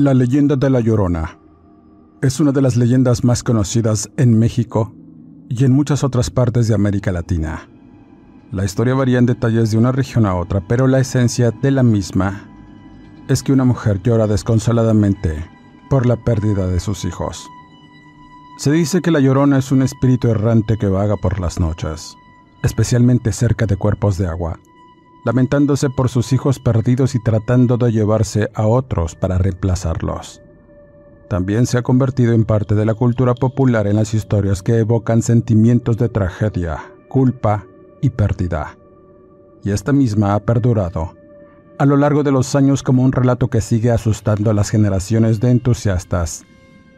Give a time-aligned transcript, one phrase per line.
[0.00, 1.38] La leyenda de La Llorona
[2.22, 4.94] es una de las leyendas más conocidas en México
[5.50, 7.68] y en muchas otras partes de América Latina.
[8.50, 11.82] La historia varía en detalles de una región a otra, pero la esencia de la
[11.82, 12.48] misma
[13.28, 15.44] es que una mujer llora desconsoladamente
[15.90, 17.46] por la pérdida de sus hijos.
[18.56, 22.16] Se dice que la Llorona es un espíritu errante que vaga por las noches,
[22.62, 24.58] especialmente cerca de cuerpos de agua
[25.24, 30.40] lamentándose por sus hijos perdidos y tratando de llevarse a otros para reemplazarlos.
[31.28, 35.22] También se ha convertido en parte de la cultura popular en las historias que evocan
[35.22, 37.66] sentimientos de tragedia, culpa
[38.00, 38.76] y pérdida.
[39.62, 41.14] Y esta misma ha perdurado
[41.80, 45.40] a lo largo de los años como un relato que sigue asustando a las generaciones
[45.40, 46.44] de entusiastas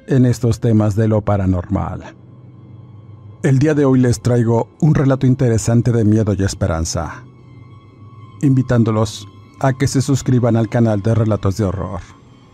[0.09, 2.17] en estos temas de lo paranormal.
[3.45, 7.23] El día de hoy les traigo un relato interesante de miedo y esperanza,
[8.43, 9.27] invitándolos
[9.61, 12.01] a que se suscriban al canal de Relatos de Horror.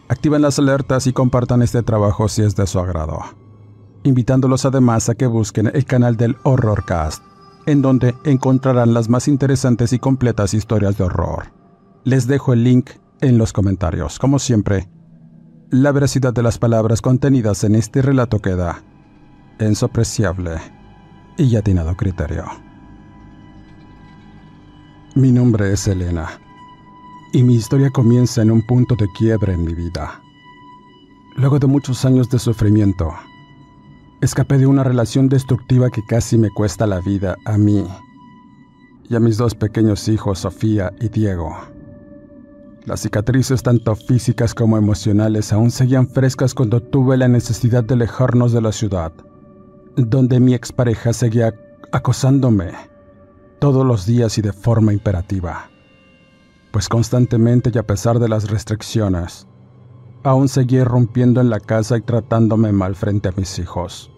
[0.09, 3.19] Activen las alertas y compartan este trabajo si es de su agrado.
[4.05, 7.23] Invitándolos además a que busquen el canal del Horrorcast,
[7.67, 11.53] en donde encontrarán las más interesantes y completas historias de horror.
[12.05, 14.19] Les dejo el link en los comentarios.
[14.19, 14.89] Como siempre,
[15.71, 18.83] la veracidad de las palabras contenidas en este relato queda
[19.59, 20.53] en su apreciable
[21.37, 22.68] y atinado criterio.
[25.19, 26.29] Mi nombre es Elena
[27.33, 30.23] y mi historia comienza en un punto de quiebre en mi vida.
[31.35, 33.13] Luego de muchos años de sufrimiento,
[34.21, 37.85] escapé de una relación destructiva que casi me cuesta la vida a mí
[39.11, 41.53] y a mis dos pequeños hijos, Sofía y Diego.
[42.85, 48.53] Las cicatrices tanto físicas como emocionales aún seguían frescas cuando tuve la necesidad de alejarnos
[48.53, 49.13] de la ciudad,
[49.97, 51.53] donde mi expareja seguía
[51.91, 52.71] acosándome
[53.59, 55.71] todos los días y de forma imperativa,
[56.71, 59.47] pues constantemente y a pesar de las restricciones,
[60.23, 64.13] aún seguía rompiendo en la casa y tratándome mal frente a mis hijos.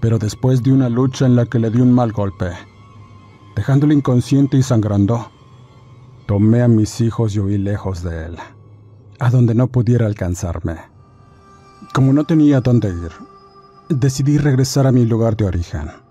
[0.00, 2.50] Pero después de una lucha en la que le di un mal golpe,
[3.56, 5.30] dejándolo inconsciente y sangrando,
[6.26, 8.36] tomé a mis hijos y huí lejos de él,
[9.18, 10.76] a donde no pudiera alcanzarme.
[11.94, 13.12] Como no tenía dónde ir,
[13.88, 16.01] decidí regresar a mi lugar de origen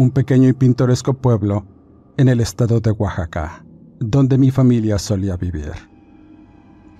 [0.00, 1.66] un pequeño y pintoresco pueblo
[2.16, 3.66] en el estado de Oaxaca,
[3.98, 5.72] donde mi familia solía vivir.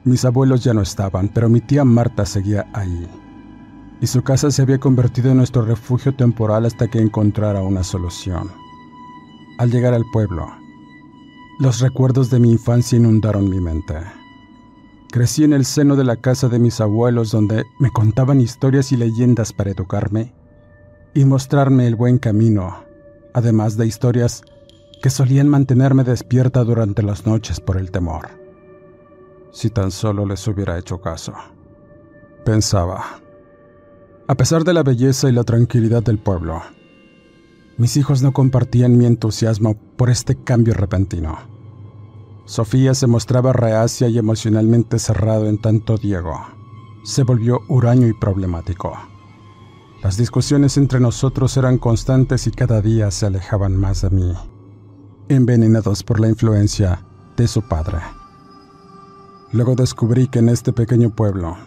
[0.04, 3.08] Mis abuelos ya no estaban, pero mi tía Marta seguía ahí,
[4.02, 8.50] y su casa se había convertido en nuestro refugio temporal hasta que encontrara una solución.
[9.56, 10.46] Al llegar al pueblo,
[11.58, 13.96] los recuerdos de mi infancia inundaron mi mente.
[15.10, 18.98] Crecí en el seno de la casa de mis abuelos donde me contaban historias y
[18.98, 20.34] leyendas para educarme
[21.14, 22.89] y mostrarme el buen camino
[23.34, 24.42] además de historias
[25.02, 28.28] que solían mantenerme despierta durante las noches por el temor.
[29.52, 31.34] Si tan solo les hubiera hecho caso.
[32.44, 33.20] Pensaba.
[34.26, 36.62] A pesar de la belleza y la tranquilidad del pueblo,
[37.78, 41.38] mis hijos no compartían mi entusiasmo por este cambio repentino.
[42.44, 46.38] Sofía se mostraba reacia y emocionalmente cerrado en tanto Diego
[47.02, 48.92] se volvió huraño y problemático.
[50.02, 54.32] Las discusiones entre nosotros eran constantes y cada día se alejaban más de mí,
[55.28, 57.04] envenenados por la influencia
[57.36, 57.98] de su padre.
[59.52, 61.58] Luego descubrí que en este pequeño pueblo,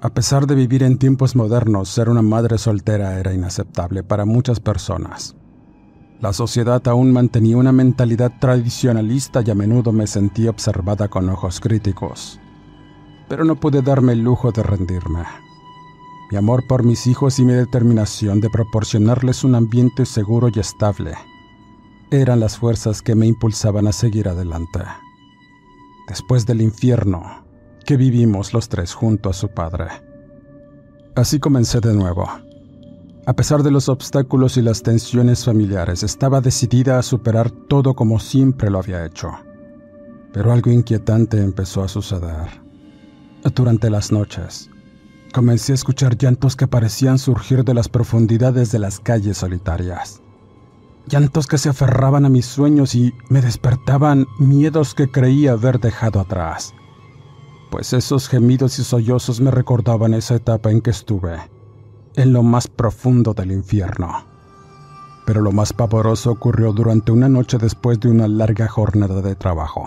[0.00, 4.60] a pesar de vivir en tiempos modernos, ser una madre soltera era inaceptable para muchas
[4.60, 5.34] personas.
[6.20, 11.58] La sociedad aún mantenía una mentalidad tradicionalista y a menudo me sentía observada con ojos
[11.58, 12.38] críticos.
[13.28, 15.24] Pero no pude darme el lujo de rendirme.
[16.30, 21.14] Mi amor por mis hijos y mi determinación de proporcionarles un ambiente seguro y estable
[22.10, 24.80] eran las fuerzas que me impulsaban a seguir adelante.
[26.08, 27.44] Después del infierno,
[27.84, 29.86] que vivimos los tres junto a su padre.
[31.16, 32.28] Así comencé de nuevo.
[33.26, 38.20] A pesar de los obstáculos y las tensiones familiares, estaba decidida a superar todo como
[38.20, 39.30] siempre lo había hecho.
[40.32, 42.62] Pero algo inquietante empezó a suceder.
[43.54, 44.70] Durante las noches,
[45.36, 50.22] comencé a escuchar llantos que parecían surgir de las profundidades de las calles solitarias.
[51.08, 56.20] Llantos que se aferraban a mis sueños y me despertaban miedos que creía haber dejado
[56.20, 56.72] atrás.
[57.70, 61.36] Pues esos gemidos y sollozos me recordaban esa etapa en que estuve,
[62.14, 64.24] en lo más profundo del infierno.
[65.26, 69.86] Pero lo más pavoroso ocurrió durante una noche después de una larga jornada de trabajo.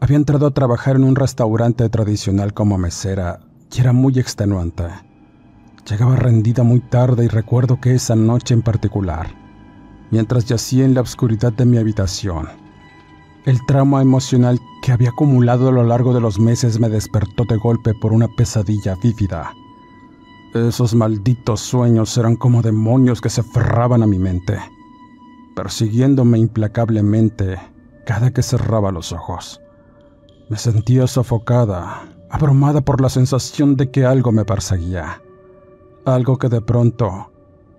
[0.00, 4.84] Había entrado a trabajar en un restaurante tradicional como mesera y era muy extenuante.
[5.88, 9.28] Llegaba rendida muy tarde y recuerdo que esa noche en particular,
[10.10, 12.48] mientras yacía en la oscuridad de mi habitación,
[13.44, 17.56] el trauma emocional que había acumulado a lo largo de los meses me despertó de
[17.56, 19.52] golpe por una pesadilla vívida.
[20.52, 24.58] Esos malditos sueños eran como demonios que se aferraban a mi mente,
[25.54, 27.58] persiguiéndome implacablemente
[28.04, 29.60] cada que cerraba los ojos.
[30.48, 35.22] Me sentía sofocada, abrumada por la sensación de que algo me perseguía.
[36.04, 37.30] Algo que de pronto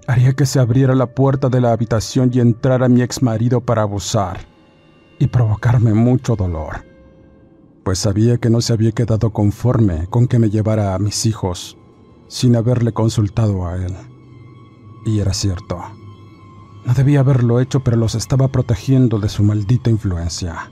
[0.08, 3.82] haría que se abriera la puerta de la habitación y entrara mi ex marido para
[3.82, 4.40] abusar
[5.20, 6.86] y provocarme mucho dolor.
[7.84, 11.78] Pues sabía que no se había quedado conforme con que me llevara a mis hijos
[12.28, 13.96] sin haberle consultado a él.
[15.06, 15.82] Y era cierto.
[16.86, 20.72] No debía haberlo hecho, pero los estaba protegiendo de su maldita influencia.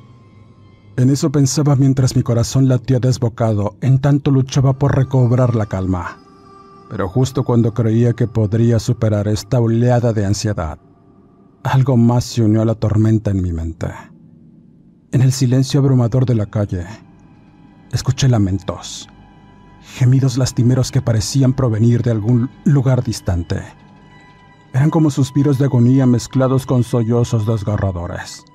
[0.98, 6.20] En eso pensaba mientras mi corazón latía desbocado, en tanto luchaba por recobrar la calma.
[6.90, 10.80] Pero justo cuando creía que podría superar esta oleada de ansiedad,
[11.64, 13.88] algo más se unió a la tormenta en mi mente.
[15.12, 16.86] En el silencio abrumador de la calle,
[17.92, 19.10] escuché lamentos,
[19.82, 23.62] gemidos lastimeros que parecían provenir de algún lugar distante.
[24.74, 28.46] Eran como suspiros de agonía mezclados con sollozos desgarradores.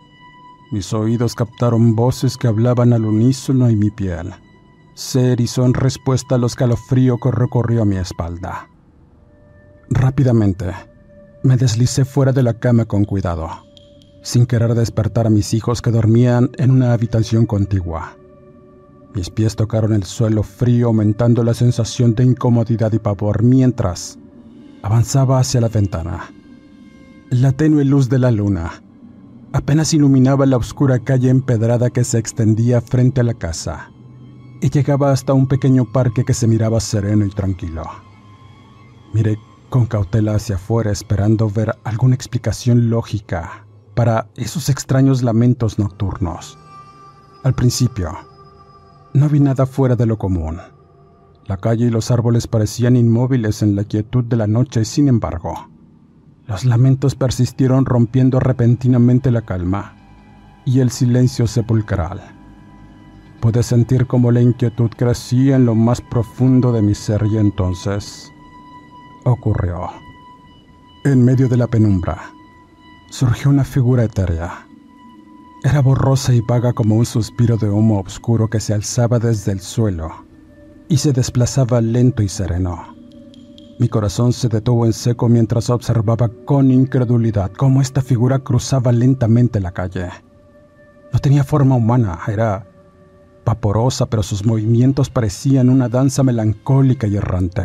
[0.70, 4.32] Mis oídos captaron voces que hablaban al unísono y mi piel
[4.94, 8.68] se erizó en respuesta a los calofrío que recorrió mi espalda.
[9.88, 10.66] Rápidamente,
[11.42, 13.48] me deslicé fuera de la cama con cuidado,
[14.22, 18.16] sin querer despertar a mis hijos que dormían en una habitación contigua.
[19.14, 24.18] Mis pies tocaron el suelo frío, aumentando la sensación de incomodidad y pavor mientras
[24.82, 26.30] avanzaba hacia la ventana.
[27.30, 28.82] La tenue luz de la luna
[29.52, 33.90] apenas iluminaba la oscura calle empedrada que se extendía frente a la casa
[34.60, 37.82] y llegaba hasta un pequeño parque que se miraba sereno y tranquilo.
[39.12, 39.38] Miré
[39.70, 46.58] con cautela hacia afuera esperando ver alguna explicación lógica para esos extraños lamentos nocturnos.
[47.42, 48.12] Al principio,
[49.14, 50.58] no vi nada fuera de lo común.
[51.46, 55.68] La calle y los árboles parecían inmóviles en la quietud de la noche, sin embargo,
[56.50, 59.94] los lamentos persistieron rompiendo repentinamente la calma
[60.64, 62.20] y el silencio sepulcral.
[63.40, 68.32] Pude sentir cómo la inquietud crecía en lo más profundo de mi ser y entonces
[69.24, 69.90] ocurrió.
[71.04, 72.20] En medio de la penumbra,
[73.10, 74.66] surgió una figura etérea.
[75.62, 79.60] Era borrosa y vaga como un suspiro de humo oscuro que se alzaba desde el
[79.60, 80.26] suelo
[80.88, 82.99] y se desplazaba lento y sereno.
[83.80, 89.58] Mi corazón se detuvo en seco mientras observaba con incredulidad cómo esta figura cruzaba lentamente
[89.58, 90.10] la calle.
[91.10, 92.66] No tenía forma humana, era
[93.42, 97.62] vaporosa, pero sus movimientos parecían una danza melancólica y errante.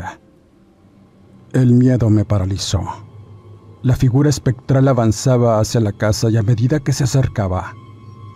[1.51, 2.81] El miedo me paralizó.
[3.83, 7.73] La figura espectral avanzaba hacia la casa y a medida que se acercaba,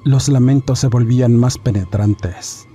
[0.03, 2.67] los lamentos se volvían más penetrantes,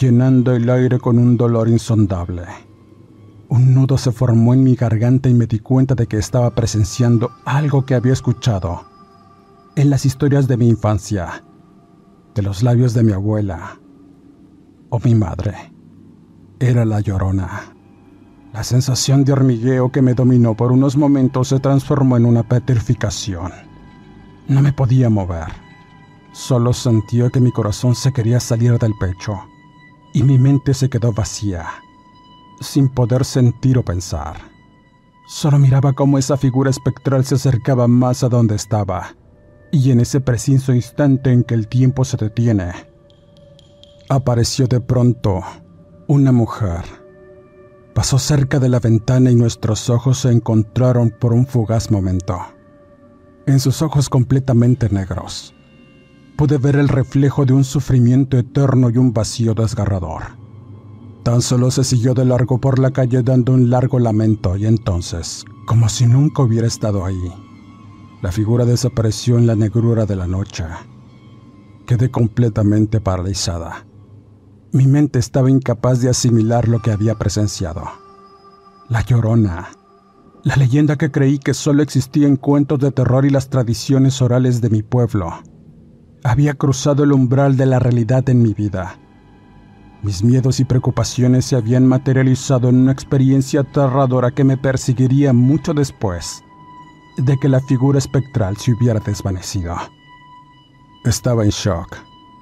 [0.00, 2.44] llenando el aire con un dolor insondable.
[3.48, 7.30] Un nudo se formó en mi garganta y me di cuenta de que estaba presenciando
[7.44, 8.86] algo que había escuchado
[9.76, 11.44] en las historias de mi infancia,
[12.34, 13.78] de los labios de mi abuela
[14.88, 15.72] o mi madre.
[16.58, 17.74] Era la llorona.
[18.52, 23.52] La sensación de hormigueo que me dominó por unos momentos se transformó en una petrificación.
[24.48, 25.48] No me podía mover.
[26.32, 29.38] Solo sentía que mi corazón se quería salir del pecho
[30.12, 31.66] y mi mente se quedó vacía
[32.60, 34.36] sin poder sentir o pensar.
[35.26, 39.16] Solo miraba cómo esa figura espectral se acercaba más a donde estaba,
[39.72, 42.72] y en ese preciso instante en que el tiempo se detiene,
[44.08, 45.42] apareció de pronto
[46.06, 46.84] una mujer.
[47.94, 52.38] Pasó cerca de la ventana y nuestros ojos se encontraron por un fugaz momento.
[53.46, 55.54] En sus ojos completamente negros,
[56.36, 60.43] pude ver el reflejo de un sufrimiento eterno y un vacío desgarrador.
[61.24, 65.46] Tan solo se siguió de largo por la calle dando un largo lamento y entonces,
[65.66, 67.32] como si nunca hubiera estado ahí,
[68.20, 70.64] la figura desapareció en la negrura de la noche.
[71.86, 73.86] Quedé completamente paralizada.
[74.72, 77.84] Mi mente estaba incapaz de asimilar lo que había presenciado.
[78.90, 79.70] La llorona.
[80.42, 84.60] La leyenda que creí que solo existía en cuentos de terror y las tradiciones orales
[84.60, 85.32] de mi pueblo.
[86.22, 88.98] Había cruzado el umbral de la realidad en mi vida.
[90.04, 95.72] Mis miedos y preocupaciones se habían materializado en una experiencia aterradora que me perseguiría mucho
[95.72, 96.44] después
[97.16, 99.74] de que la figura espectral se hubiera desvanecido.
[101.06, 101.96] Estaba en shock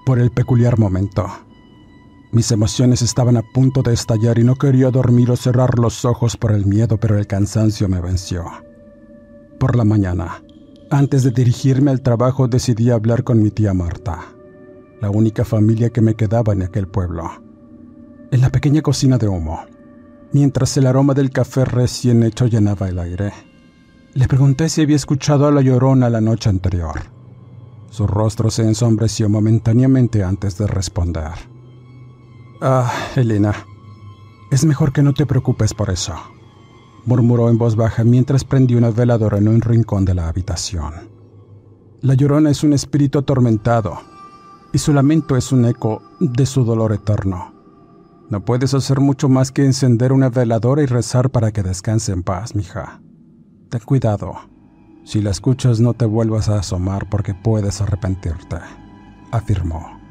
[0.05, 1.25] por el peculiar momento.
[2.33, 6.37] Mis emociones estaban a punto de estallar y no quería dormir o cerrar los ojos
[6.37, 8.45] por el miedo, pero el cansancio me venció.
[9.61, 10.43] Por la mañana,
[10.91, 14.19] antes de dirigirme al trabajo, decidí hablar con mi tía Marta,
[15.01, 17.31] la única familia que me quedaba en aquel pueblo.
[18.33, 19.61] En la pequeña cocina de humo,
[20.33, 23.31] mientras el aroma del café recién hecho llenaba el aire,
[24.15, 26.99] le pregunté si había escuchado a la llorona la noche anterior.
[27.91, 31.33] Su rostro se ensombreció momentáneamente antes de responder.
[32.63, 33.55] Ah, Elena,
[34.51, 36.15] es mejor que no te preocupes por eso,
[37.05, 40.95] murmuró en voz baja mientras prendía una veladora en un rincón de la habitación.
[42.01, 44.01] La llorona es un espíritu atormentado,
[44.73, 47.52] y su lamento es un eco de su dolor eterno.
[48.33, 52.23] No puedes hacer mucho más que encender una veladora y rezar para que descanse en
[52.23, 53.03] paz, mija.
[53.69, 54.33] Ten cuidado.
[55.05, 58.57] Si la escuchas no te vuelvas a asomar porque puedes arrepentirte,
[59.31, 60.03] afirmó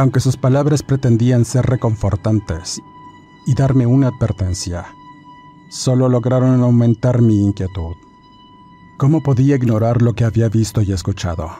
[0.00, 2.80] aunque sus palabras pretendían ser reconfortantes
[3.46, 4.86] y darme una advertencia,
[5.68, 7.96] solo lograron aumentar mi inquietud.
[8.96, 11.50] ¿Cómo podía ignorar lo que había visto y escuchado?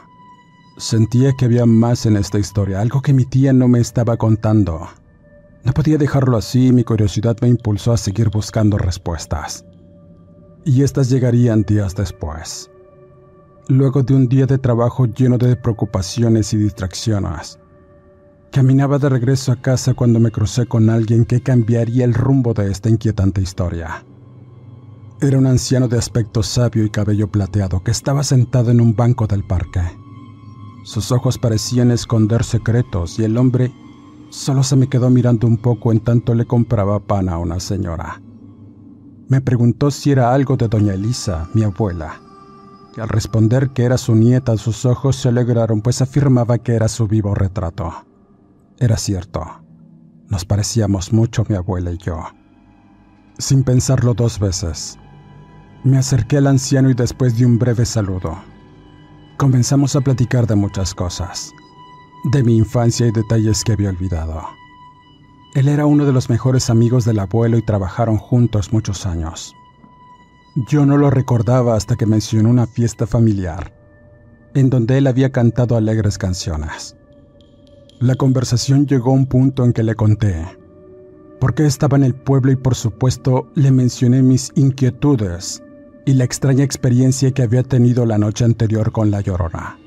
[0.75, 4.89] Sentía que había más en esta historia, algo que mi tía no me estaba contando.
[5.63, 9.65] No podía dejarlo así y mi curiosidad me impulsó a seguir buscando respuestas.
[10.65, 12.69] Y estas llegarían días después.
[13.67, 17.59] Luego de un día de trabajo lleno de preocupaciones y distracciones,
[18.51, 22.69] Caminaba de regreso a casa cuando me crucé con alguien que cambiaría el rumbo de
[22.69, 24.03] esta inquietante historia.
[25.21, 29.25] Era un anciano de aspecto sabio y cabello plateado que estaba sentado en un banco
[29.25, 29.79] del parque.
[30.83, 33.71] Sus ojos parecían esconder secretos y el hombre
[34.31, 38.21] solo se me quedó mirando un poco en tanto le compraba pan a una señora.
[39.27, 42.19] Me preguntó si era algo de doña Elisa, mi abuela.
[42.97, 47.07] Al responder que era su nieta, sus ojos se alegraron pues afirmaba que era su
[47.07, 48.05] vivo retrato.
[48.79, 49.45] Era cierto.
[50.27, 52.23] Nos parecíamos mucho mi abuela y yo.
[53.37, 54.97] Sin pensarlo dos veces,
[55.83, 58.37] me acerqué al anciano y después de un breve saludo,
[59.37, 61.51] comenzamos a platicar de muchas cosas,
[62.25, 64.41] de mi infancia y detalles que había olvidado.
[65.55, 69.53] Él era uno de los mejores amigos del abuelo y trabajaron juntos muchos años.
[70.69, 73.73] Yo no lo recordaba hasta que mencionó una fiesta familiar,
[74.53, 76.95] en donde él había cantado alegres canciones.
[77.99, 80.61] La conversación llegó a un punto en que le conté
[81.41, 85.63] por qué estaba en el pueblo y por supuesto le mencioné mis inquietudes
[86.05, 89.80] y la extraña experiencia que había tenido la noche anterior con la llorona.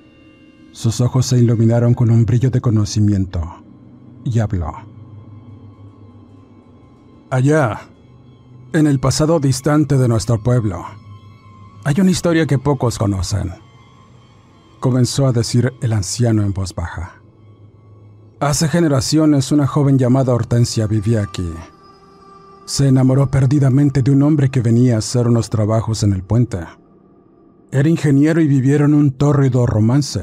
[0.74, 3.40] Sus ojos se iluminaron con un brillo de conocimiento
[4.24, 4.72] y habló.
[7.30, 7.82] Allá,
[8.72, 10.84] en el pasado distante de nuestro pueblo,
[11.84, 13.52] hay una historia que pocos conocen,
[14.80, 17.22] comenzó a decir el anciano en voz baja.
[18.40, 21.52] Hace generaciones una joven llamada Hortensia vivía aquí.
[22.66, 26.58] Se enamoró perdidamente de un hombre que venía a hacer unos trabajos en el puente.
[27.70, 30.20] Era ingeniero y vivieron un tórrido romance.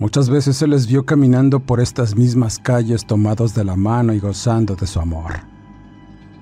[0.00, 4.18] Muchas veces se les vio caminando por estas mismas calles tomados de la mano y
[4.18, 5.34] gozando de su amor.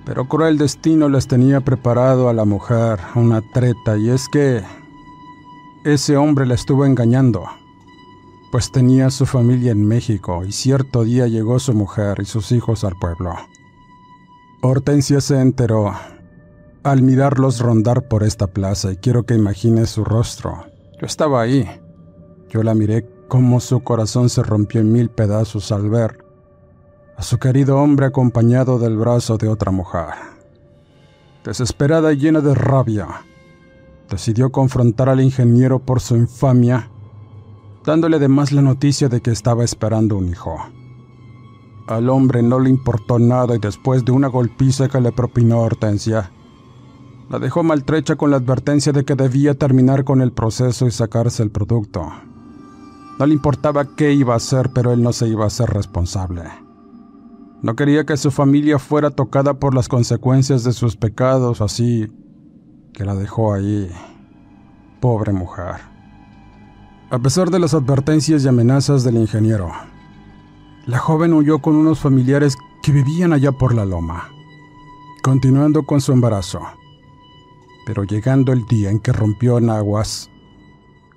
[0.06, 4.62] Pero cruel destino les tenía preparado a la mujer una treta y es que
[5.84, 7.44] ese hombre la estuvo engañando
[8.50, 12.84] pues tenía su familia en México y cierto día llegó su mujer y sus hijos
[12.84, 13.34] al pueblo.
[14.62, 15.92] Hortensia se enteró
[16.82, 20.64] al mirarlos rondar por esta plaza y quiero que imagines su rostro.
[21.00, 21.68] Yo estaba ahí.
[22.48, 26.24] Yo la miré como su corazón se rompió en mil pedazos al ver
[27.16, 30.14] a su querido hombre acompañado del brazo de otra mujer.
[31.44, 33.08] Desesperada y llena de rabia,
[34.08, 36.90] decidió confrontar al ingeniero por su infamia
[37.88, 40.58] dándole además la noticia de que estaba esperando un hijo.
[41.86, 46.30] Al hombre no le importó nada y después de una golpiza que le propinó Hortensia,
[47.30, 51.42] la dejó maltrecha con la advertencia de que debía terminar con el proceso y sacarse
[51.42, 52.12] el producto.
[53.18, 56.44] No le importaba qué iba a hacer, pero él no se iba a ser responsable.
[57.62, 62.06] No quería que su familia fuera tocada por las consecuencias de sus pecados, así
[62.92, 63.90] que la dejó ahí.
[65.00, 65.76] Pobre mujer.
[67.10, 69.72] A pesar de las advertencias y amenazas del ingeniero,
[70.86, 74.28] la joven huyó con unos familiares que vivían allá por la loma,
[75.22, 76.60] continuando con su embarazo.
[77.84, 80.30] Pero llegando el día en que rompió en aguas,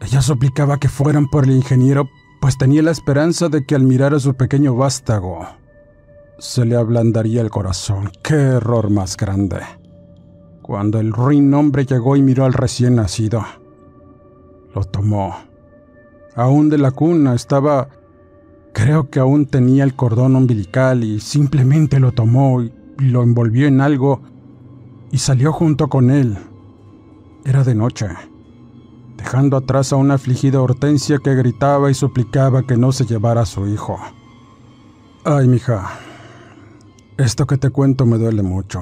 [0.02, 2.10] ella suplicaba que fueran por el ingeniero,
[2.42, 5.48] pues tenía la esperanza de que al mirar a su pequeño vástago,
[6.40, 8.12] se le ablandaría el corazón.
[8.24, 9.58] ¡Qué error más grande!
[10.64, 13.46] Cuando el ruin hombre llegó y miró al recién nacido,
[14.74, 15.36] lo tomó.
[16.36, 17.90] Aún de la cuna estaba...
[18.74, 23.82] Creo que aún tenía el cordón umbilical y simplemente lo tomó y lo envolvió en
[23.82, 24.22] algo
[25.12, 26.38] y salió junto con él.
[27.44, 28.08] Era de noche,
[29.22, 33.46] dejando atrás a una afligida Hortensia que gritaba y suplicaba que no se llevara a
[33.46, 34.00] su hijo.
[35.24, 35.92] Ay, mija,
[37.18, 38.82] esto que te cuento me duele mucho.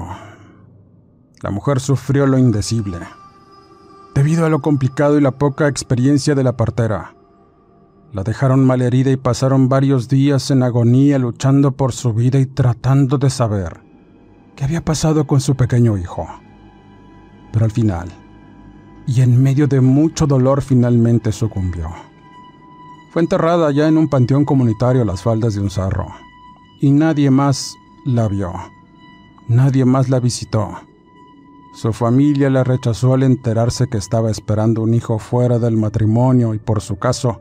[1.42, 2.98] La mujer sufrió lo indecible,
[4.14, 7.14] debido a lo complicado y la poca experiencia de la partera.
[8.14, 13.18] La dejaron malherida y pasaron varios días en agonía luchando por su vida y tratando
[13.18, 13.80] de saber
[14.56, 16.26] qué había pasado con su pequeño hijo.
[17.52, 18.08] Pero al final,
[19.06, 21.88] y en medio de mucho dolor finalmente sucumbió.
[23.12, 26.08] Fue enterrada ya en un panteón comunitario a las faldas de un cerro,
[26.80, 28.52] y nadie más la vio,
[29.48, 30.70] nadie más la visitó.
[31.72, 36.58] Su familia la rechazó al enterarse que estaba esperando un hijo fuera del matrimonio y
[36.58, 37.40] por su caso,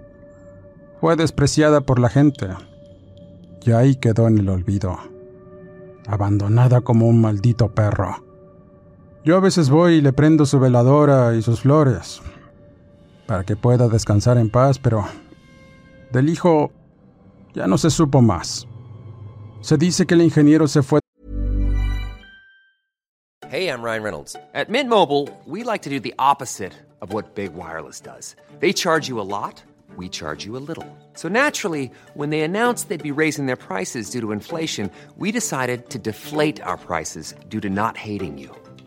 [1.02, 2.48] fue despreciada por la gente.
[3.66, 4.98] Y ahí quedó en el olvido,
[6.08, 8.29] abandonada como un maldito perro.
[9.30, 12.20] Yo a veces voy y le prendo su veladora y sus flores,
[13.28, 15.08] para que pueda descansar en paz, pero
[16.12, 16.72] del hijo
[17.54, 18.68] ya no se supo más.
[19.62, 21.00] Se dice que el ingeniero se fue
[23.52, 24.36] Hey, I'm Ryan Reynolds.
[24.56, 28.36] At Mint Mobile, we like to do the opposite of what Big Wireless does.
[28.60, 29.62] They charge you a lot,
[29.96, 30.88] we charge you a little.
[31.14, 35.92] So naturally, when they announced they'd be raising their prices due to inflation, we decided
[35.92, 38.50] to deflate our prices due to not hating you.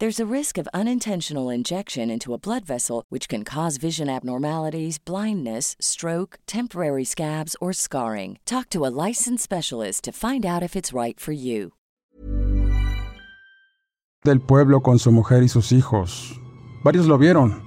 [0.00, 4.96] There's a risk of unintentional injection into a blood vessel, which can cause vision abnormalities,
[4.98, 8.38] blindness, stroke, temporary scabs, or scarring.
[8.46, 11.72] Talk to a licensed specialist to find out if it's right for you.
[14.24, 16.40] del pueblo con su mujer y sus hijos.
[16.82, 17.62] Varios lo vieron,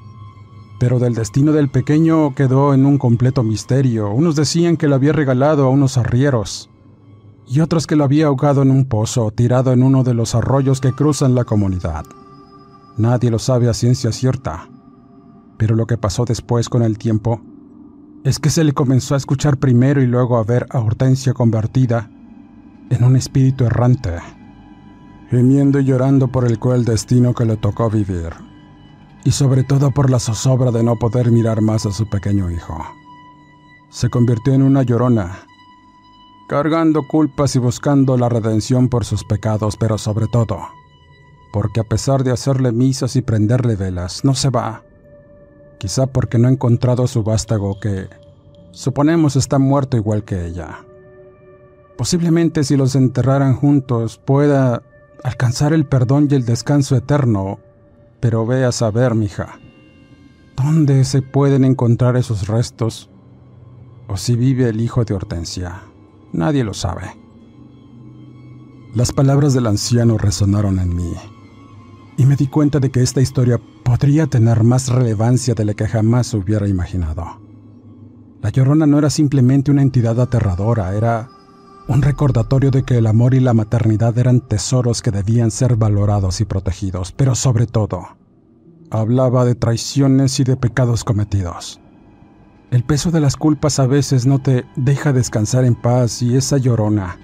[0.80, 4.10] pero del destino del pequeño quedó en un completo misterio.
[4.10, 6.72] Unos decían que lo había regalado a unos arrieros,
[7.48, 10.82] y otros que lo había ahogado en un pozo tirado en uno de los arroyos
[10.82, 12.06] que cruzan la comunidad.
[12.98, 14.70] Nadie lo sabe a ciencia cierta,
[15.58, 17.42] pero lo que pasó después con el tiempo
[18.24, 22.10] es que se le comenzó a escuchar primero y luego a ver a Hortensia convertida
[22.90, 24.12] en un espíritu errante
[25.34, 28.34] gimiendo y llorando por el cruel destino que le tocó vivir,
[29.24, 32.78] y sobre todo por la zozobra de no poder mirar más a su pequeño hijo.
[33.90, 35.40] Se convirtió en una llorona,
[36.48, 40.68] cargando culpas y buscando la redención por sus pecados, pero sobre todo,
[41.54, 44.84] porque a pesar de hacerle misas y prenderle velas, no se va,
[45.78, 48.10] quizá porque no ha encontrado su vástago que,
[48.72, 50.84] suponemos, está muerto igual que ella.
[51.96, 54.82] Posiblemente si los enterraran juntos pueda
[55.24, 57.60] alcanzar el perdón y el descanso eterno.
[58.20, 59.60] Pero ve a saber, mija,
[60.56, 63.10] ¿dónde se pueden encontrar esos restos?
[64.08, 65.84] O si vive el hijo de Hortensia.
[66.32, 67.12] Nadie lo sabe.
[68.96, 71.14] Las palabras del anciano resonaron en mí.
[72.18, 75.88] Y me di cuenta de que esta historia podría tener más relevancia de la que
[75.88, 77.42] jamás hubiera imaginado.
[78.42, 81.30] La Llorona no era simplemente una entidad aterradora, era
[81.88, 86.42] un recordatorio de que el amor y la maternidad eran tesoros que debían ser valorados
[86.42, 88.18] y protegidos, pero sobre todo,
[88.90, 91.80] hablaba de traiciones y de pecados cometidos.
[92.72, 96.58] El peso de las culpas a veces no te deja descansar en paz y esa
[96.58, 97.20] llorona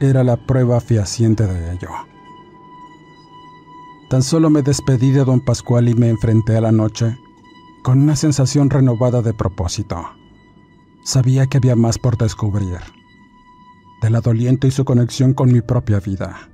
[0.00, 1.90] era la prueba fehaciente de ello.
[4.08, 7.18] Tan solo me despedí de don Pascual y me enfrenté a la noche
[7.82, 10.02] con una sensación renovada de propósito.
[11.04, 12.78] Sabía que había más por descubrir.
[14.00, 16.48] De la doliente y su conexión con mi propia vida.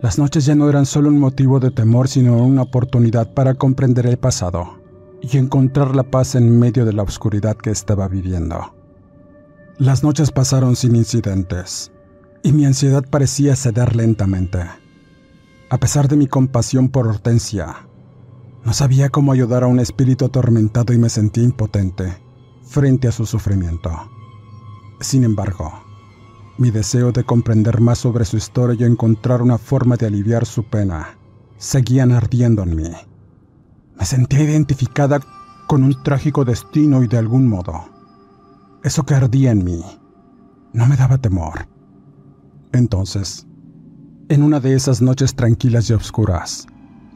[0.00, 4.06] Las noches ya no eran solo un motivo de temor, sino una oportunidad para comprender
[4.06, 4.78] el pasado
[5.20, 8.74] y encontrar la paz en medio de la oscuridad que estaba viviendo.
[9.78, 11.90] Las noches pasaron sin incidentes
[12.44, 14.60] y mi ansiedad parecía ceder lentamente.
[15.70, 17.86] A pesar de mi compasión por Hortensia,
[18.64, 22.16] no sabía cómo ayudar a un espíritu atormentado y me sentí impotente
[22.62, 23.90] frente a su sufrimiento.
[25.00, 25.70] Sin embargo,
[26.56, 30.64] mi deseo de comprender más sobre su historia y encontrar una forma de aliviar su
[30.64, 31.18] pena
[31.58, 32.90] seguían ardiendo en mí.
[33.98, 35.20] Me sentía identificada
[35.66, 37.84] con un trágico destino y de algún modo,
[38.82, 39.84] eso que ardía en mí
[40.72, 41.68] no me daba temor.
[42.72, 43.47] Entonces,
[44.28, 46.66] en una de esas noches tranquilas y oscuras,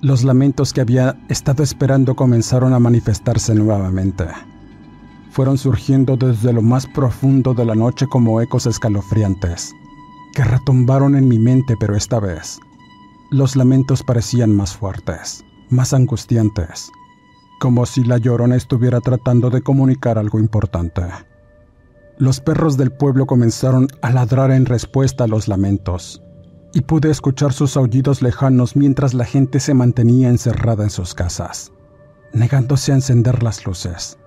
[0.01, 4.27] los lamentos que había estado esperando comenzaron a manifestarse nuevamente.
[5.31, 9.73] Fueron surgiendo desde lo más profundo de la noche como ecos escalofriantes,
[10.35, 12.59] que retumbaron en mi mente, pero esta vez,
[13.31, 16.91] los lamentos parecían más fuertes, más angustiantes,
[17.61, 21.03] como si la llorona estuviera tratando de comunicar algo importante.
[22.19, 26.23] Los perros del pueblo comenzaron a ladrar en respuesta a los lamentos,
[26.75, 31.73] y pude escuchar sus aullidos lejanos mientras la gente se mantenía encerrada en sus casas,
[32.33, 34.19] negándose a encender las luces.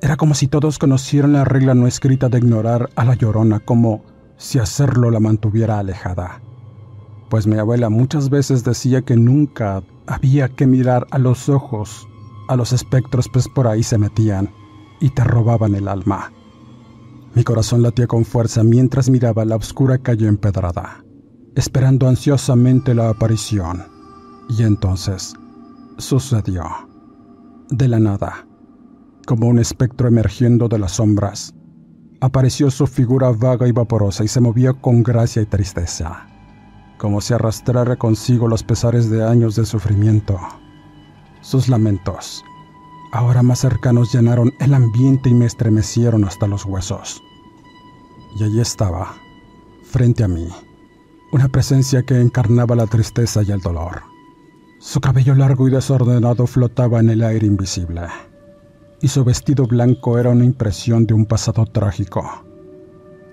[0.00, 4.04] Era como si todos conocieran la regla no escrita de ignorar a la llorona como
[4.36, 6.40] si hacerlo la mantuviera alejada.
[7.30, 12.06] Pues mi abuela muchas veces decía que nunca había que mirar a los ojos
[12.48, 14.50] a los espectros pues por ahí se metían
[15.00, 16.32] y te robaban el alma.
[17.34, 21.04] Mi corazón latía con fuerza mientras miraba la oscura calle empedrada,
[21.56, 23.82] esperando ansiosamente la aparición.
[24.48, 25.34] Y entonces
[25.98, 26.64] sucedió.
[27.70, 28.46] De la nada,
[29.26, 31.52] como un espectro emergiendo de las sombras,
[32.20, 36.28] apareció su figura vaga y vaporosa y se movía con gracia y tristeza,
[36.98, 40.38] como si arrastrara consigo los pesares de años de sufrimiento.
[41.40, 42.44] Sus lamentos,
[43.12, 47.20] ahora más cercanos, llenaron el ambiente y me estremecieron hasta los huesos.
[48.38, 49.14] Y allí estaba,
[49.90, 50.48] frente a mí,
[51.36, 54.02] una presencia que encarnaba la tristeza y el dolor.
[54.80, 58.02] Su cabello largo y desordenado flotaba en el aire invisible,
[59.00, 62.24] y su vestido blanco era una impresión de un pasado trágico.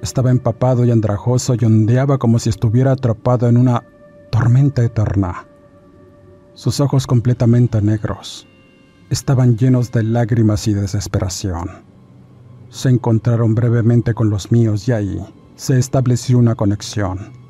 [0.01, 3.83] Estaba empapado y andrajoso y ondeaba como si estuviera atrapado en una
[4.31, 5.47] tormenta eterna.
[6.53, 8.47] Sus ojos completamente negros
[9.09, 11.93] estaban llenos de lágrimas y desesperación
[12.73, 15.23] se encontraron brevemente con los míos y ahí
[15.55, 17.42] se estableció una conexión.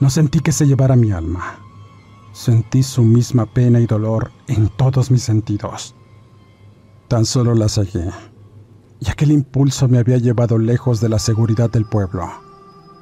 [0.00, 1.58] No sentí que se llevara mi alma.
[2.32, 5.94] Sentí su misma pena y dolor en todos mis sentidos.
[7.08, 8.00] Tan solo la seguí,
[8.98, 12.28] y aquel impulso me había llevado lejos de la seguridad del pueblo,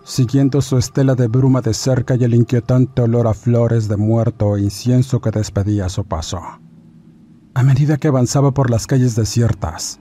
[0.04, 4.56] siguiendo su estela de bruma de cerca y el inquietante olor a flores de muerto
[4.56, 6.40] e incienso que despedía a su paso.
[7.54, 10.00] A medida que avanzaba por las calles desiertas,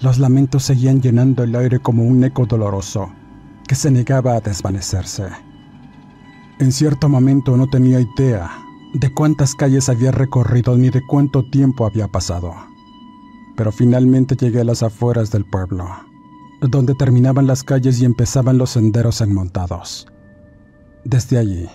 [0.00, 3.12] los lamentos seguían llenando el aire como un eco doloroso
[3.66, 5.24] que se negaba a desvanecerse.
[6.62, 8.48] En cierto momento no tenía idea
[8.94, 12.54] de cuántas calles había recorrido ni de cuánto tiempo había pasado.
[13.56, 15.88] Pero finalmente llegué a las afueras del pueblo,
[16.60, 20.06] donde terminaban las calles y empezaban los senderos enmontados.
[21.02, 21.68] Desde allí,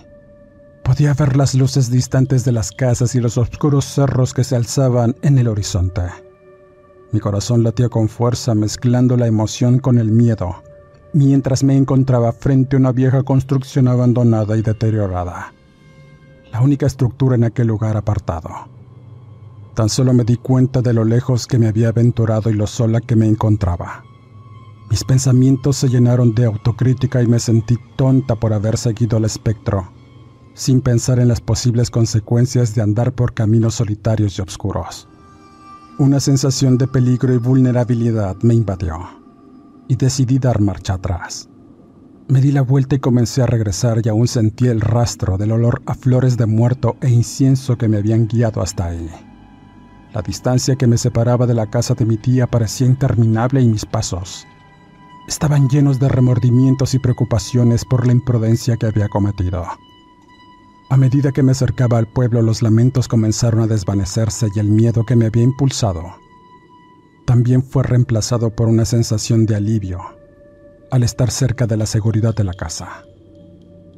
[0.84, 5.14] podía ver las luces distantes de las casas y los oscuros cerros que se alzaban
[5.20, 6.04] en el horizonte.
[7.12, 10.62] Mi corazón latía con fuerza mezclando la emoción con el miedo,
[11.12, 15.52] mientras me encontraba frente a una vieja construcción abandonada y deteriorada.
[16.52, 18.50] La única estructura en aquel lugar apartado.
[19.74, 23.00] Tan solo me di cuenta de lo lejos que me había aventurado y lo sola
[23.00, 24.02] que me encontraba.
[24.90, 29.92] Mis pensamientos se llenaron de autocrítica y me sentí tonta por haber seguido al espectro,
[30.54, 35.06] sin pensar en las posibles consecuencias de andar por caminos solitarios y oscuros.
[35.98, 39.17] Una sensación de peligro y vulnerabilidad me invadió
[39.88, 41.48] y decidí dar marcha atrás.
[42.28, 45.82] Me di la vuelta y comencé a regresar y aún sentí el rastro del olor
[45.86, 49.10] a flores de muerto e incienso que me habían guiado hasta ahí.
[50.12, 53.86] La distancia que me separaba de la casa de mi tía parecía interminable y mis
[53.86, 54.46] pasos
[55.26, 59.64] estaban llenos de remordimientos y preocupaciones por la imprudencia que había cometido.
[60.90, 65.04] A medida que me acercaba al pueblo, los lamentos comenzaron a desvanecerse y el miedo
[65.04, 66.27] que me había impulsado
[67.28, 70.00] también fue reemplazado por una sensación de alivio
[70.90, 73.04] al estar cerca de la seguridad de la casa.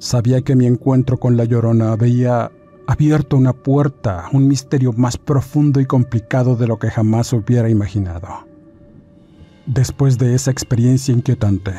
[0.01, 2.51] Sabía que mi encuentro con la llorona había
[2.89, 8.49] abierto una puerta, un misterio más profundo y complicado de lo que jamás hubiera imaginado.
[9.65, 11.75] Después de esa experiencia inquietante,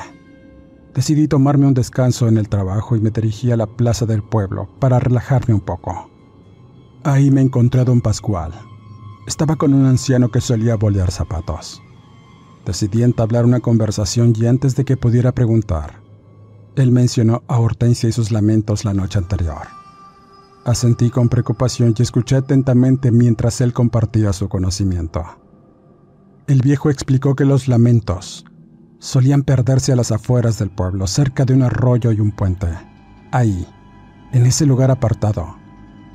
[0.96, 4.70] decidí tomarme un descanso en el trabajo y me dirigí a la plaza del pueblo
[4.80, 6.10] para relajarme un poco.
[7.04, 8.54] Ahí me encontré a don Pascual.
[9.28, 11.82] Estaba con un anciano que solía bolear zapatos.
[12.66, 16.02] Decidí entablar una conversación y antes de que pudiera preguntar,
[16.76, 19.68] él mencionó a Hortensia y sus lamentos la noche anterior.
[20.64, 25.24] Asentí con preocupación y escuché atentamente mientras él compartía su conocimiento.
[26.48, 28.46] El viejo explicó que los lamentos
[29.00, 32.68] solían perderse a las afueras del pueblo, cerca de un arroyo y un puente.
[33.32, 33.68] Ahí,
[34.32, 35.56] en ese lugar apartado,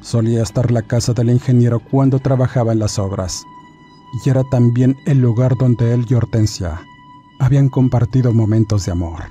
[0.07, 3.45] solía estar la casa del ingeniero cuando trabajaba en las obras
[4.25, 6.81] y era también el lugar donde él y Hortensia
[7.40, 9.25] habían compartido momentos de amor.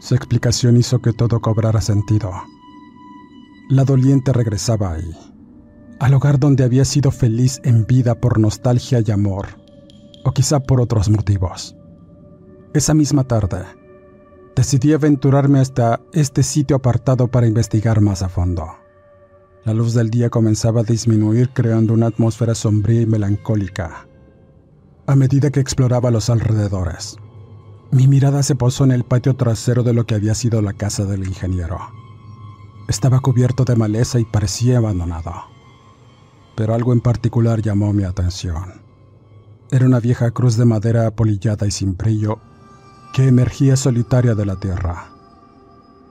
[0.00, 2.32] Su explicación hizo que todo cobrara sentido.
[3.68, 5.16] La doliente regresaba ahí,
[6.00, 9.46] al hogar donde había sido feliz en vida por nostalgia y amor,
[10.24, 11.76] o quizá por otros motivos.
[12.74, 13.62] Esa misma tarde,
[14.56, 18.87] decidí aventurarme hasta este sitio apartado para investigar más a fondo.
[19.64, 24.06] La luz del día comenzaba a disminuir creando una atmósfera sombría y melancólica.
[25.06, 27.16] A medida que exploraba los alrededores,
[27.90, 31.04] mi mirada se posó en el patio trasero de lo que había sido la casa
[31.04, 31.78] del ingeniero.
[32.88, 35.32] Estaba cubierto de maleza y parecía abandonado.
[36.56, 38.82] Pero algo en particular llamó mi atención.
[39.70, 42.38] Era una vieja cruz de madera apolillada y sin brillo
[43.12, 45.17] que emergía solitaria de la tierra.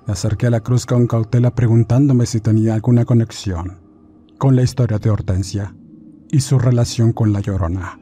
[0.08, 3.82] Me acerqué a la cruz con cautela preguntándome si tenía alguna conexión
[4.38, 5.76] con la historia de Hortensia
[6.32, 8.00] y su relación con la llorona.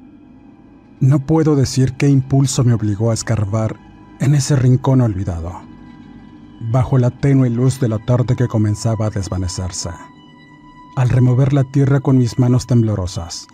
[1.00, 3.80] No puedo decir qué impulso me obligó a escarbar
[4.20, 5.52] en ese rincón olvidado,
[6.72, 9.89] bajo la tenue luz de la tarde que comenzaba a desvanecerse.
[10.96, 13.48] Al remover la tierra con mis manos temblorosas,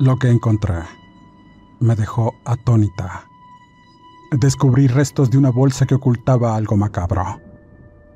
[0.00, 0.82] lo que encontré
[1.78, 3.24] me dejó atónita.
[4.32, 7.47] Descubrí restos de una bolsa que ocultaba algo macabro.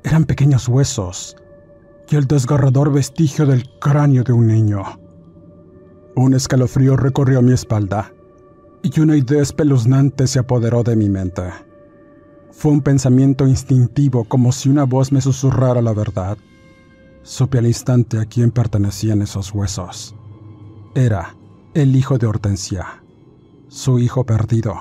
[0.03, 1.35] Eran pequeños huesos
[2.09, 4.83] y el desgarrador vestigio del cráneo de un niño.
[6.15, 8.13] Un escalofrío recorrió mi espalda
[8.83, 11.43] y una idea espeluznante se apoderó de mi mente.
[12.51, 16.37] Fue un pensamiento instintivo como si una voz me susurrara la verdad.
[17.23, 20.13] Supe al instante a quién pertenecían esos huesos.
[20.93, 21.35] Era
[21.73, 23.03] el hijo de Hortensia,
[23.69, 24.75] su hijo perdido.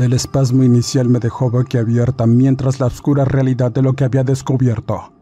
[0.00, 5.12] El espasmo inicial me dejó boquiabierta mientras la oscura realidad de lo que había descubierto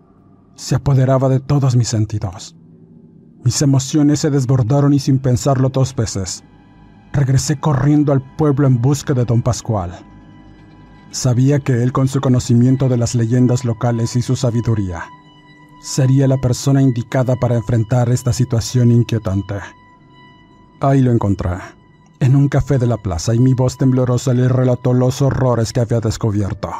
[0.54, 2.54] se apoderaba de todos mis sentidos.
[3.44, 6.44] Mis emociones se desbordaron y sin pensarlo dos veces,
[7.12, 9.98] regresé corriendo al pueblo en busca de don Pascual.
[11.10, 15.02] Sabía que él, con su conocimiento de las leyendas locales y su sabiduría,
[15.82, 19.56] sería la persona indicada para enfrentar esta situación inquietante.
[20.80, 21.77] Ahí lo encontré
[22.20, 25.80] en un café de la plaza y mi voz temblorosa le relató los horrores que
[25.80, 26.70] había descubierto.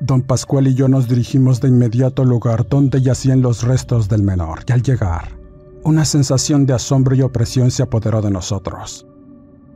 [0.00, 4.22] Don Pascual y yo nos dirigimos de inmediato al lugar donde yacían los restos del
[4.22, 5.38] menor y al llegar,
[5.84, 9.06] una sensación de asombro y opresión se apoderó de nosotros.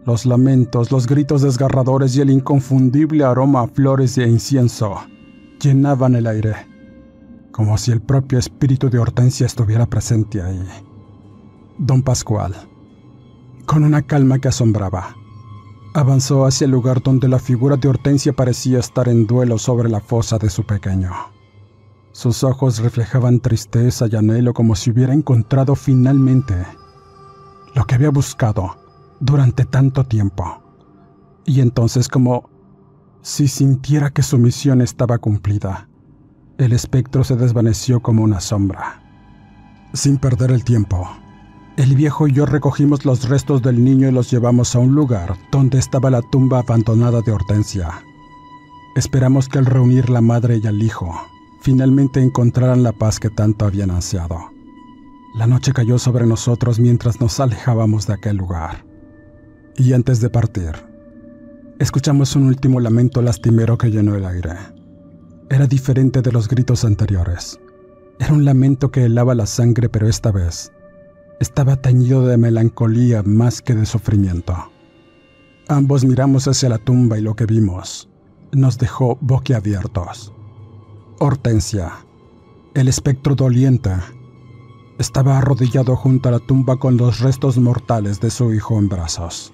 [0.06, 4.96] Los lamentos, los gritos desgarradores y el inconfundible aroma a flores e incienso
[5.62, 6.54] llenaban el aire,
[7.52, 10.66] como si el propio espíritu de Hortensia estuviera presente ahí.
[11.78, 12.54] Don Pascual,
[13.68, 15.14] con una calma que asombraba.
[15.92, 20.00] Avanzó hacia el lugar donde la figura de Hortensia parecía estar en duelo sobre la
[20.00, 21.12] fosa de su pequeño.
[22.12, 26.54] Sus ojos reflejaban tristeza y anhelo como si hubiera encontrado finalmente
[27.74, 28.74] lo que había buscado
[29.20, 30.62] durante tanto tiempo.
[31.44, 32.48] Y entonces como
[33.20, 35.90] si sintiera que su misión estaba cumplida,
[36.57, 39.02] el espectro se desvaneció como una sombra.
[39.92, 41.07] Sin perder el tiempo,
[41.79, 45.37] el viejo y yo recogimos los restos del niño y los llevamos a un lugar
[45.53, 48.03] donde estaba la tumba abandonada de Hortensia.
[48.97, 51.14] Esperamos que al reunir la madre y al hijo,
[51.61, 54.51] finalmente encontraran la paz que tanto habían ansiado.
[55.37, 58.85] La noche cayó sobre nosotros mientras nos alejábamos de aquel lugar.
[59.77, 60.73] Y antes de partir,
[61.79, 64.55] escuchamos un último lamento lastimero que llenó el aire.
[65.49, 67.61] Era diferente de los gritos anteriores.
[68.19, 70.73] Era un lamento que helaba la sangre, pero esta vez
[71.40, 74.55] estaba teñido de melancolía más que de sufrimiento.
[75.68, 78.09] Ambos miramos hacia la tumba y lo que vimos
[78.53, 80.33] nos dejó boquiabiertos.
[81.20, 81.92] Hortensia,
[82.74, 83.90] el espectro doliente,
[84.98, 89.53] estaba arrodillado junto a la tumba con los restos mortales de su hijo en brazos.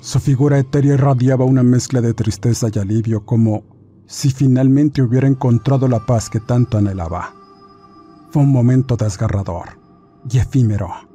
[0.00, 3.64] Su figura etérea irradiaba una mezcla de tristeza y alivio como
[4.06, 7.34] si finalmente hubiera encontrado la paz que tanto anhelaba.
[8.30, 9.81] Fue un momento desgarrador
[10.30, 11.12] y efímero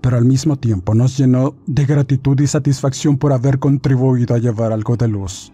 [0.00, 4.72] pero al mismo tiempo nos llenó de gratitud y satisfacción por haber contribuido a llevar
[4.72, 5.52] algo de luz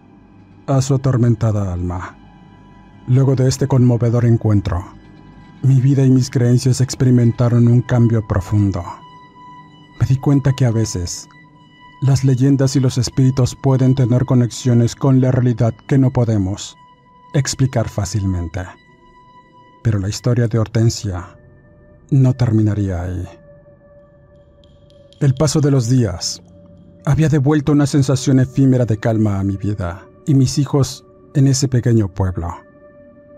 [0.67, 2.17] a su atormentada alma.
[3.07, 4.85] Luego de este conmovedor encuentro,
[5.63, 8.83] mi vida y mis creencias experimentaron un cambio profundo.
[9.99, 11.27] Me di cuenta que a veces
[12.01, 16.75] las leyendas y los espíritus pueden tener conexiones con la realidad que no podemos
[17.33, 18.61] explicar fácilmente.
[19.83, 21.37] Pero la historia de Hortensia
[22.09, 23.27] no terminaría ahí.
[25.19, 26.41] El paso de los días
[27.05, 31.67] había devuelto una sensación efímera de calma a mi vida y mis hijos en ese
[31.67, 32.49] pequeño pueblo.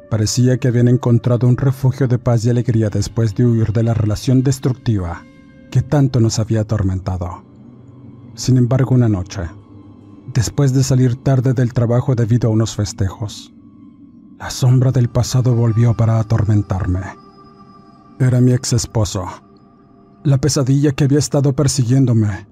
[0.10, 3.94] Parecía que habían encontrado un refugio de paz y alegría después de huir de la
[3.94, 5.24] relación destructiva
[5.70, 7.44] que tanto nos había atormentado.
[8.34, 9.42] Sin embargo, una noche,
[10.34, 13.54] después de salir tarde del trabajo debido a unos festejos,
[14.40, 17.29] la sombra del pasado volvió para atormentarme.
[18.20, 19.26] Era mi ex esposo
[20.24, 22.46] la pesadilla que había estado persiguiéndome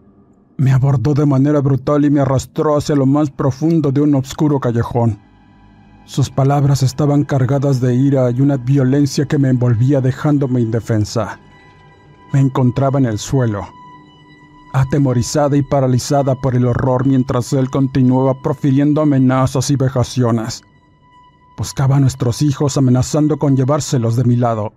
[0.58, 4.60] me abordó de manera brutal y me arrastró hacia lo más profundo de un oscuro
[4.60, 5.19] callejón.
[6.06, 11.39] Sus palabras estaban cargadas de ira y una violencia que me envolvía dejándome indefensa.
[12.34, 13.67] Me encontraba en el suelo,
[14.73, 20.63] atemorizada y paralizada por el horror mientras él continuaba profiriendo amenazas y vejaciones.
[21.56, 24.73] Buscaba a nuestros hijos amenazando con llevárselos de mi lado.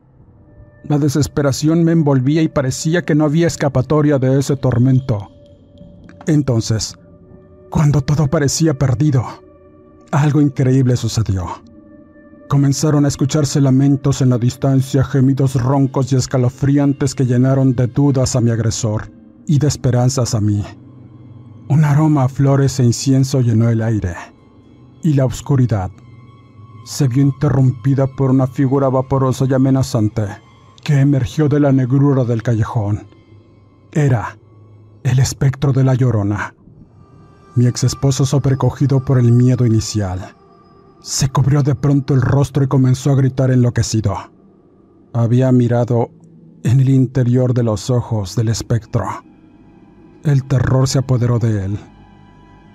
[0.85, 5.31] La desesperación me envolvía y parecía que no había escapatoria de ese tormento.
[6.27, 6.99] Entonces,
[7.69, 9.25] cuando todo parecía perdido,
[10.11, 11.47] algo increíble sucedió.
[12.49, 18.35] Comenzaron a escucharse lamentos en la distancia, gemidos roncos y escalofriantes que llenaron de dudas
[18.35, 19.13] a mi agresor
[19.47, 20.65] y de esperanzas a mí.
[21.69, 24.17] Un aroma a flores e incienso llenó el aire,
[25.05, 25.91] y la oscuridad
[26.85, 30.23] se vio interrumpida por una figura vaporosa y amenazante
[30.83, 33.07] que emergió de la negrura del callejón.
[33.93, 34.39] Era
[35.03, 36.55] el espectro de la llorona.
[37.57, 40.35] Mi ex esposo, sobrecogido por el miedo inicial,
[41.03, 44.15] se cubrió de pronto el rostro y comenzó a gritar enloquecido.
[45.13, 46.11] Había mirado
[46.63, 49.05] en el interior de los ojos del espectro.
[50.25, 51.79] El terror se apoderó de él.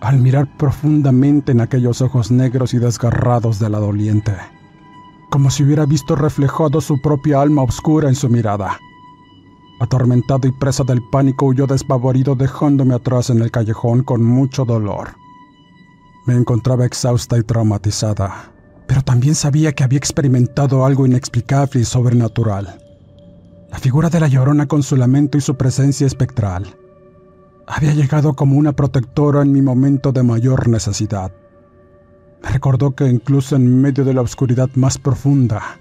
[0.02, 4.34] Al mirar profundamente en aquellos ojos negros y desgarrados de la doliente,
[5.30, 8.80] como si hubiera visto reflejado su propia alma oscura en su mirada.
[9.80, 15.16] Atormentado y presa del pánico, huyó despavorido dejándome atrás en el callejón con mucho dolor.
[16.26, 18.54] Me encontraba exhausta y traumatizada,
[18.88, 22.80] pero también sabía que había experimentado algo inexplicable y sobrenatural.
[23.70, 26.78] La figura de la llorona con su lamento y su presencia espectral
[27.68, 31.32] había llegado como una protectora en mi momento de mayor necesidad.
[32.52, 35.80] Recordó que incluso en medio de la oscuridad más profunda,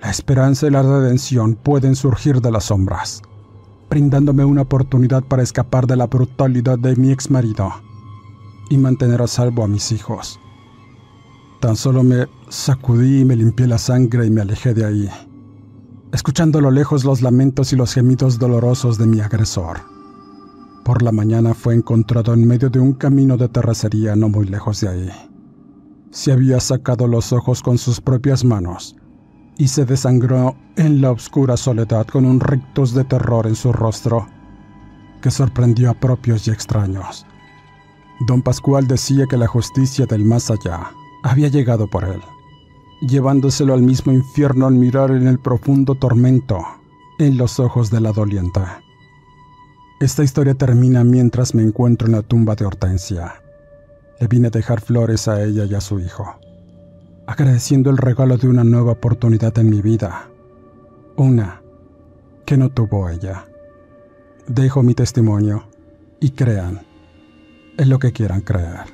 [0.00, 3.22] la esperanza y la redención pueden surgir de las sombras,
[3.90, 7.72] brindándome una oportunidad para escapar de la brutalidad de mi ex marido
[8.70, 10.38] y mantener a salvo a mis hijos.
[11.60, 15.10] Tan solo me sacudí y me limpié la sangre y me alejé de ahí,
[16.12, 19.78] escuchando a lo lejos los lamentos y los gemidos dolorosos de mi agresor.
[20.84, 24.80] Por la mañana fue encontrado en medio de un camino de terracería no muy lejos
[24.80, 25.27] de ahí
[26.10, 28.96] se había sacado los ojos con sus propias manos
[29.58, 34.26] y se desangró en la oscura soledad con un rictus de terror en su rostro
[35.20, 37.26] que sorprendió a propios y extraños.
[38.26, 40.90] Don Pascual decía que la justicia del más allá
[41.24, 42.20] había llegado por él,
[43.00, 46.64] llevándoselo al mismo infierno al mirar en el profundo tormento
[47.18, 48.60] en los ojos de la doliente.
[50.00, 53.34] Esta historia termina mientras me encuentro en la tumba de Hortensia
[54.20, 56.38] le vine a dejar flores a ella y a su hijo,
[57.26, 60.28] agradeciendo el regalo de una nueva oportunidad en mi vida,
[61.16, 61.62] una
[62.44, 63.46] que no tuvo ella.
[64.46, 65.68] Dejo mi testimonio
[66.20, 66.86] y crean
[67.76, 68.86] en lo que quieran creer.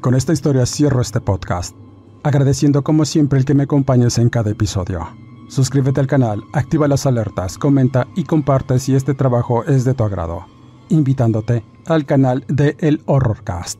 [0.00, 1.74] Con esta historia cierro este podcast,
[2.22, 5.08] agradeciendo como siempre el que me acompañes en cada episodio.
[5.48, 10.04] Suscríbete al canal, activa las alertas, comenta y comparte si este trabajo es de tu
[10.04, 10.46] agrado,
[10.88, 13.78] invitándote al canal de El Horrorcast,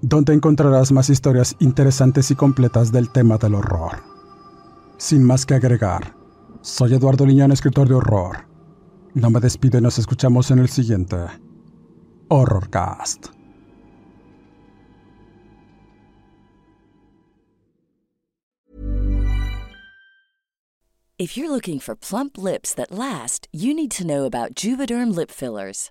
[0.00, 4.02] donde encontrarás más historias interesantes y completas del tema del horror.
[4.98, 6.14] Sin más que agregar,
[6.62, 8.46] soy Eduardo Liñán, escritor de horror.
[9.14, 11.16] No me despido y nos escuchamos en el siguiente
[12.28, 13.28] Horrorcast.
[21.18, 25.30] If you're looking for plump lips that last, you need to know about Juvederm lip
[25.30, 25.90] fillers.